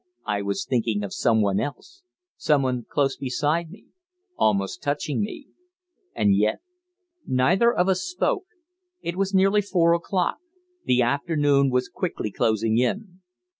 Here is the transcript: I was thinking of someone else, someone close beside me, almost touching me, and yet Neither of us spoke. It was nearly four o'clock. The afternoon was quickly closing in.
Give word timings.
I 0.25 0.41
was 0.41 0.65
thinking 0.65 1.03
of 1.03 1.13
someone 1.13 1.59
else, 1.59 2.01
someone 2.35 2.87
close 2.89 3.15
beside 3.15 3.69
me, 3.69 3.85
almost 4.35 4.81
touching 4.81 5.21
me, 5.21 5.49
and 6.15 6.35
yet 6.35 6.59
Neither 7.27 7.71
of 7.71 7.87
us 7.87 8.01
spoke. 8.01 8.45
It 9.01 9.15
was 9.15 9.35
nearly 9.35 9.61
four 9.61 9.93
o'clock. 9.93 10.37
The 10.85 11.03
afternoon 11.03 11.69
was 11.69 11.87
quickly 11.87 12.31
closing 12.31 12.79
in. 12.79 13.21